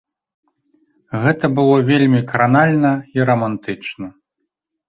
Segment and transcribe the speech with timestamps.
[1.25, 4.07] Гэта было вельмі кранальна і рамантычна.